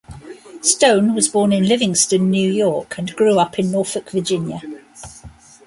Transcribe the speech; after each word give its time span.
Stone 0.63 1.13
was 1.13 1.27
born 1.27 1.53
in 1.53 1.67
Livingstone, 1.67 2.31
New 2.31 2.51
York 2.51 2.97
and 2.97 3.15
grew 3.15 3.37
up 3.37 3.59
in 3.59 3.69
Norfolk, 3.69 4.09
Virginia. 4.09 4.59